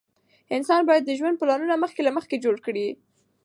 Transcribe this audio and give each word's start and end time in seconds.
انسان 0.55 0.81
باید 0.89 1.03
د 1.05 1.11
ژوند 1.19 1.39
پلانونه 1.41 1.75
مخکې 1.83 2.01
له 2.03 2.11
مخکې 2.17 2.41
جوړ 2.43 2.55
کړي. 2.65 2.87